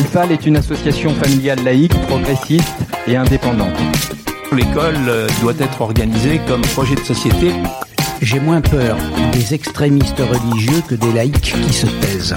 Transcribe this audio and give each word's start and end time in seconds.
L'UFAL 0.00 0.32
est 0.32 0.46
une 0.46 0.56
association 0.56 1.14
familiale 1.14 1.62
laïque, 1.62 1.92
progressiste 2.06 2.72
et 3.06 3.16
indépendante. 3.16 3.76
L'école 4.50 4.96
euh, 5.06 5.28
doit 5.42 5.52
être 5.58 5.82
organisée 5.82 6.40
comme 6.48 6.62
projet 6.62 6.94
de 6.94 7.00
société. 7.00 7.52
J'ai 8.22 8.40
moins 8.40 8.62
peur 8.62 8.96
des 9.32 9.52
extrémistes 9.52 10.20
religieux 10.20 10.82
que 10.88 10.94
des 10.94 11.12
laïcs 11.12 11.52
qui 11.52 11.72
se 11.74 11.84
taisent. 11.86 12.34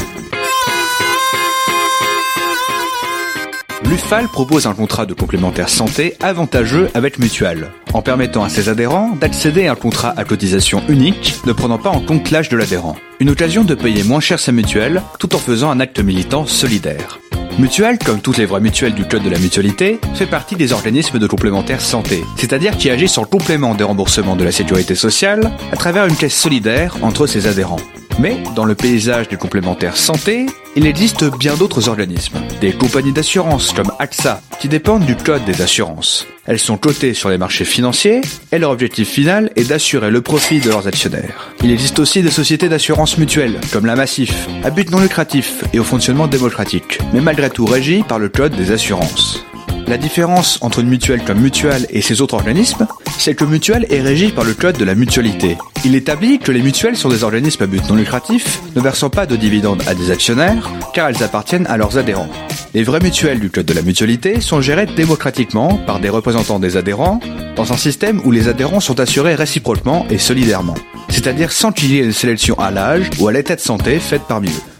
L'UFAL 3.85 4.27
propose 4.27 4.67
un 4.67 4.73
contrat 4.73 5.05
de 5.05 5.13
complémentaire 5.13 5.69
santé 5.69 6.15
avantageux 6.21 6.89
avec 6.93 7.17
Mutual, 7.17 7.71
en 7.93 8.01
permettant 8.01 8.43
à 8.43 8.49
ses 8.49 8.67
adhérents 8.67 9.15
d'accéder 9.15 9.67
à 9.67 9.71
un 9.71 9.75
contrat 9.75 10.13
à 10.17 10.25
cotisation 10.25 10.83
unique, 10.89 11.35
ne 11.45 11.53
prenant 11.53 11.77
pas 11.77 11.91
en 11.91 12.01
compte 12.01 12.29
l'âge 12.29 12.49
de 12.49 12.57
l'adhérent. 12.57 12.97
Une 13.21 13.29
occasion 13.29 13.63
de 13.63 13.73
payer 13.73 14.03
moins 14.03 14.19
cher 14.19 14.39
sa 14.39 14.51
mutuelle, 14.51 15.01
tout 15.17 15.33
en 15.33 15.39
faisant 15.39 15.71
un 15.71 15.79
acte 15.79 15.99
militant 15.99 16.45
solidaire. 16.45 17.19
Mutual, 17.59 17.99
comme 17.99 18.19
toutes 18.19 18.37
les 18.37 18.47
vraies 18.47 18.61
mutuelles 18.61 18.95
du 18.95 19.05
Code 19.05 19.21
de 19.21 19.29
la 19.29 19.37
mutualité, 19.37 19.99
fait 20.15 20.25
partie 20.25 20.55
des 20.55 20.73
organismes 20.73 21.19
de 21.19 21.27
complémentaire 21.27 21.81
santé, 21.81 22.23
c'est-à-dire 22.35 22.75
qui 22.77 22.89
agissent 22.89 23.19
en 23.19 23.25
complément 23.25 23.75
des 23.75 23.83
remboursements 23.83 24.35
de 24.35 24.43
la 24.43 24.51
sécurité 24.51 24.95
sociale 24.95 25.51
à 25.71 25.75
travers 25.75 26.07
une 26.07 26.15
caisse 26.15 26.35
solidaire 26.35 26.97
entre 27.03 27.27
ses 27.27 27.45
adhérents. 27.45 27.79
Mais 28.23 28.37
dans 28.55 28.63
le 28.63 28.73
paysage 28.73 29.27
des 29.27 29.35
complémentaires 29.35 29.97
santé, 29.97 30.45
il 30.77 30.87
existe 30.87 31.25
bien 31.37 31.55
d'autres 31.55 31.89
organismes. 31.89 32.39
Des 32.61 32.71
compagnies 32.71 33.11
d'assurance 33.11 33.73
comme 33.73 33.91
AXA, 33.99 34.39
qui 34.61 34.69
dépendent 34.69 35.05
du 35.05 35.17
code 35.17 35.43
des 35.43 35.61
assurances. 35.61 36.25
Elles 36.45 36.57
sont 36.57 36.77
cotées 36.77 37.13
sur 37.13 37.27
les 37.29 37.37
marchés 37.37 37.65
financiers 37.65 38.21
et 38.53 38.59
leur 38.59 38.71
objectif 38.71 39.09
final 39.09 39.51
est 39.57 39.67
d'assurer 39.67 40.09
le 40.09 40.21
profit 40.21 40.61
de 40.61 40.69
leurs 40.69 40.87
actionnaires. 40.87 41.51
Il 41.65 41.71
existe 41.71 41.99
aussi 41.99 42.21
des 42.21 42.31
sociétés 42.31 42.69
d'assurance 42.69 43.17
mutuelle, 43.17 43.59
comme 43.73 43.85
la 43.85 43.97
Massif, 43.97 44.47
à 44.63 44.69
but 44.69 44.89
non 44.89 45.01
lucratif 45.01 45.65
et 45.73 45.79
au 45.79 45.83
fonctionnement 45.83 46.27
démocratique, 46.27 46.99
mais 47.13 47.19
malgré 47.19 47.49
tout 47.49 47.65
régie 47.65 48.03
par 48.03 48.19
le 48.19 48.29
code 48.29 48.55
des 48.55 48.71
assurances. 48.71 49.45
La 49.87 49.97
différence 49.97 50.57
entre 50.61 50.79
une 50.79 50.87
mutuelle 50.87 51.23
comme 51.23 51.39
Mutual 51.39 51.85
et 51.89 52.01
ses 52.01 52.21
autres 52.21 52.35
organismes, 52.35 52.87
c'est 53.17 53.35
que 53.35 53.43
Mutual 53.43 53.85
est 53.89 54.01
régi 54.01 54.29
par 54.29 54.43
le 54.43 54.53
code 54.53 54.77
de 54.77 54.85
la 54.85 54.95
mutualité. 54.95 55.57
Il 55.85 55.95
établit 55.95 56.39
que 56.39 56.51
les 56.51 56.61
mutuelles 56.61 56.95
sont 56.95 57.09
des 57.09 57.23
organismes 57.23 57.63
à 57.63 57.67
but 57.67 57.87
non 57.89 57.95
lucratif, 57.95 58.61
ne 58.75 58.81
versant 58.81 59.09
pas 59.09 59.25
de 59.25 59.35
dividendes 59.35 59.83
à 59.85 59.93
des 59.93 60.09
actionnaires, 60.09 60.71
car 60.93 61.09
elles 61.09 61.21
appartiennent 61.21 61.67
à 61.67 61.77
leurs 61.77 61.97
adhérents. 61.97 62.29
Les 62.73 62.83
vraies 62.83 63.01
mutuelles 63.01 63.39
du 63.39 63.49
code 63.49 63.65
de 63.65 63.73
la 63.73 63.81
mutualité 63.81 64.41
sont 64.41 64.61
gérées 64.61 64.87
démocratiquement 64.87 65.77
par 65.85 65.99
des 65.99 66.09
représentants 66.09 66.59
des 66.59 66.77
adhérents, 66.77 67.19
dans 67.55 67.71
un 67.71 67.77
système 67.77 68.21
où 68.25 68.31
les 68.31 68.47
adhérents 68.47 68.79
sont 68.79 68.99
assurés 68.99 69.35
réciproquement 69.35 70.07
et 70.09 70.17
solidairement. 70.17 70.75
C'est-à-dire 71.09 71.51
sans 71.51 71.71
qu'il 71.71 71.91
y 71.91 71.99
ait 71.99 72.03
une 72.03 72.13
sélection 72.13 72.57
à 72.57 72.71
l'âge 72.71 73.09
ou 73.19 73.27
à 73.27 73.31
l'état 73.31 73.55
de 73.55 73.61
santé 73.61 73.99
faite 73.99 74.23
parmi 74.27 74.49
eux. 74.49 74.72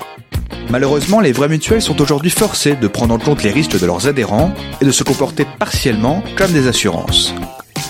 Malheureusement, 0.70 1.20
les 1.20 1.32
vraies 1.32 1.50
mutuelles 1.50 1.82
sont 1.82 2.02
aujourd'hui 2.02 2.32
forcées 2.32 2.76
de 2.76 2.88
prendre 2.88 3.14
en 3.14 3.20
compte 3.20 3.44
les 3.44 3.52
risques 3.52 3.80
de 3.80 3.86
leurs 3.86 4.08
adhérents 4.08 4.54
et 4.82 4.86
de 4.86 4.92
se 4.92 5.04
comporter 5.04 5.46
partiellement 5.60 6.24
comme 6.36 6.52
des 6.52 6.68
assurances. 6.68 7.34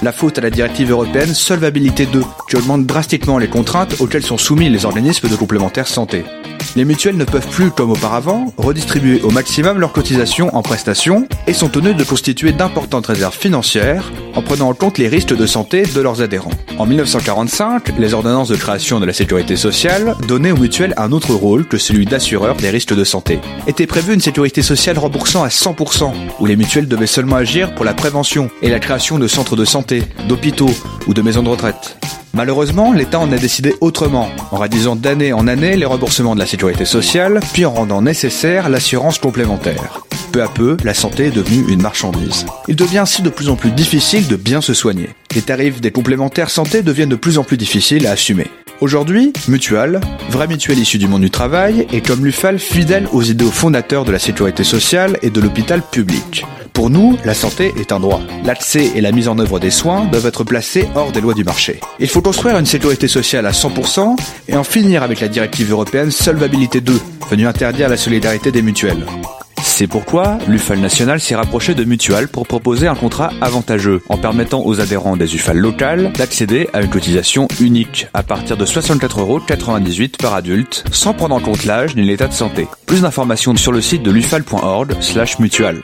La 0.02 0.11
faute 0.11 0.38
à 0.38 0.41
la 0.41 0.49
directive 0.49 0.91
européenne 0.91 1.33
Solvabilité 1.33 2.05
2, 2.05 2.21
qui 2.49 2.57
augmente 2.57 2.85
drastiquement 2.85 3.38
les 3.38 3.47
contraintes 3.47 3.95
auxquelles 4.01 4.25
sont 4.25 4.38
soumis 4.38 4.69
les 4.69 4.85
organismes 4.85 5.29
de 5.29 5.35
complémentaire 5.35 5.88
santé. 5.88 6.25
Les 6.75 6.85
mutuelles 6.85 7.17
ne 7.17 7.23
peuvent 7.23 7.47
plus, 7.47 7.69
comme 7.69 7.91
auparavant, 7.91 8.51
redistribuer 8.57 9.21
au 9.21 9.29
maximum 9.29 9.79
leurs 9.79 9.94
cotisations 9.94 10.53
en 10.55 10.61
prestations 10.61 11.27
et 11.45 11.53
sont 11.53 11.69
tenues 11.69 11.94
de 11.94 12.03
constituer 12.03 12.51
d'importantes 12.51 13.07
réserves 13.07 13.38
financières 13.38 14.11
en 14.35 14.41
prenant 14.41 14.69
en 14.69 14.73
compte 14.73 14.97
les 14.97 15.07
risques 15.07 15.38
de 15.38 15.45
santé 15.45 15.83
de 15.83 16.01
leurs 16.01 16.21
adhérents. 16.21 16.51
En 16.79 16.88
1945, 16.88 17.99
les 17.99 18.13
ordonnances 18.16 18.49
de 18.49 18.55
création 18.55 18.99
de 18.99 19.05
la 19.05 19.13
sécurité 19.13 19.55
sociale 19.55 20.16
donnaient 20.27 20.52
aux 20.52 20.57
mutuelles 20.57 20.95
un 20.97 21.11
autre 21.11 21.33
rôle 21.33 21.67
que 21.67 21.77
celui 21.77 22.05
d'assureur 22.05 22.55
des 22.55 22.71
risques 22.71 22.95
de 22.95 23.03
santé. 23.03 23.39
Était 23.67 23.85
prévue 23.85 24.13
une 24.13 24.21
sécurité 24.21 24.63
sociale 24.63 24.97
remboursant 24.97 25.44
à 25.44 25.49
100%, 25.49 26.11
où 26.39 26.45
les 26.45 26.55
mutuelles 26.55 26.88
devaient 26.88 27.06
seulement 27.06 27.35
agir 27.35 27.75
pour 27.75 27.85
la 27.85 27.94
prévention 27.94 28.50
et 28.63 28.69
la 28.69 28.79
création 28.79 29.19
de 29.19 29.28
centres 29.28 29.56
de 29.56 29.66
santé, 29.66 30.03
d'hôpitaux 30.28 30.72
ou 31.06 31.13
de 31.13 31.22
maisons 31.22 31.44
de 31.44 31.50
retraite. 31.50 31.97
Malheureusement, 32.33 32.91
l'État 32.91 33.19
en 33.19 33.31
a 33.31 33.38
décidé 33.38 33.75
autrement, 33.79 34.29
en 34.50 34.57
réduisant 34.57 34.95
d'année 34.95 35.33
en 35.33 35.47
année 35.47 35.78
les 35.78 35.85
remboursements 35.85 36.33
de 36.33 36.39
la 36.39 36.47
sécurité 36.47 36.85
sociale, 36.85 37.39
puis 37.53 37.66
en 37.66 37.73
rendant 37.73 38.01
nécessaire 38.01 38.69
l'assurance 38.69 39.19
complémentaire. 39.19 40.03
Peu 40.33 40.41
à 40.41 40.47
peu, 40.47 40.77
la 40.83 40.95
santé 40.95 41.25
est 41.25 41.31
devenue 41.31 41.63
une 41.71 41.83
marchandise. 41.83 42.47
Il 42.67 42.75
devient 42.75 42.97
ainsi 42.97 43.21
de 43.21 43.29
plus 43.29 43.49
en 43.49 43.55
plus 43.55 43.69
difficile 43.69 44.27
de 44.27 44.35
bien 44.35 44.61
se 44.61 44.73
soigner. 44.73 45.09
Les 45.35 45.44
tarifs 45.44 45.79
des 45.79 45.91
complémentaires 45.91 46.49
santé 46.49 46.81
deviennent 46.81 47.09
de 47.09 47.16
plus 47.16 47.38
en 47.38 47.44
plus 47.44 47.55
difficiles 47.55 48.07
à 48.07 48.13
assumer. 48.13 48.47
Aujourd'hui, 48.81 49.31
Mutual, 49.47 50.01
vraie 50.31 50.47
mutuelle 50.47 50.79
issue 50.79 50.97
du 50.97 51.07
monde 51.07 51.21
du 51.21 51.29
travail, 51.29 51.85
est 51.94 52.01
comme 52.01 52.25
l'UFAL 52.25 52.57
fidèle 52.57 53.07
aux 53.11 53.21
idéaux 53.21 53.51
fondateurs 53.51 54.05
de 54.05 54.11
la 54.11 54.17
sécurité 54.17 54.63
sociale 54.63 55.19
et 55.21 55.29
de 55.29 55.39
l'hôpital 55.39 55.83
public. 55.83 56.47
Pour 56.73 56.89
nous, 56.89 57.15
la 57.23 57.35
santé 57.35 57.71
est 57.79 57.91
un 57.91 58.00
droit. 58.00 58.19
L'accès 58.44 58.89
et 58.95 59.01
la 59.01 59.11
mise 59.11 59.27
en 59.27 59.38
œuvre 59.38 59.59
des 59.59 59.69
soins 59.69 60.05
doivent 60.05 60.25
être 60.25 60.44
placés 60.44 60.88
hors 60.95 61.11
des 61.11 61.21
lois 61.21 61.35
du 61.35 61.44
marché. 61.44 61.79
Il 62.00 62.09
faut 62.09 62.23
construire 62.23 62.57
une 62.57 62.65
sécurité 62.65 63.07
sociale 63.07 63.45
à 63.45 63.51
100% 63.51 64.17
et 64.47 64.55
en 64.55 64.63
finir 64.63 65.03
avec 65.03 65.19
la 65.19 65.27
directive 65.27 65.69
européenne 65.69 66.09
Solvabilité 66.09 66.81
2, 66.81 67.00
venue 67.29 67.45
interdire 67.45 67.88
la 67.88 67.97
solidarité 67.97 68.51
des 68.51 68.63
mutuelles. 68.63 69.05
C'est 69.75 69.88
pourquoi 69.88 70.38
l'UFAL 70.47 70.79
national 70.79 71.19
s'est 71.19 71.34
rapproché 71.34 71.73
de 71.73 71.84
Mutual 71.84 72.28
pour 72.28 72.45
proposer 72.45 72.85
un 72.85 72.94
contrat 72.94 73.31
avantageux 73.41 74.03
en 74.07 74.19
permettant 74.19 74.63
aux 74.63 74.79
adhérents 74.79 75.17
des 75.17 75.34
UFAL 75.34 75.57
locales 75.57 76.11
d'accéder 76.13 76.69
à 76.73 76.84
une 76.84 76.91
cotisation 76.91 77.47
unique 77.59 78.06
à 78.13 78.22
partir 78.22 78.56
de 78.56 78.67
64,98€ 78.67 80.17
par 80.22 80.35
adulte 80.35 80.83
sans 80.91 81.16
prendre 81.16 81.33
en 81.33 81.39
compte 81.39 81.66
l'âge 81.66 81.95
ni 81.95 82.03
l'état 82.03 82.28
de 82.28 82.33
santé. 82.33 82.67
Plus 82.85 83.01
d'informations 83.01 83.56
sur 83.56 83.72
le 83.72 83.81
site 83.81 84.03
de 84.03 84.12
l'ufal.org 84.12 84.94
slash 85.01 85.39
mutual. 85.39 85.81